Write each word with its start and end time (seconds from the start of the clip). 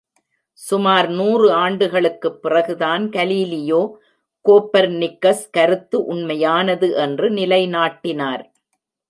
சுமார் 0.53 1.09
நூறு 1.09 1.51
ஆண்டுகளுக்குப் 1.51 2.41
பிறகுதான் 2.41 3.09
கலீலியோ, 3.09 3.81
கோப்பர் 4.45 4.89
நிக்கஸ் 4.95 5.43
கருத்து 5.51 6.05
உண்மையானது 6.05 6.95
என்று 6.95 7.29
நிலைநாட்டினார். 7.29 8.43